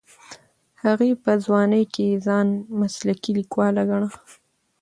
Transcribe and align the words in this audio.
هغې 0.83 1.11
په 1.23 1.31
ځوانۍ 1.45 1.83
کې 1.93 2.07
ځان 2.25 2.47
مسلکي 2.79 3.31
لیکواله 3.39 3.81
ګڼله. 3.89 4.11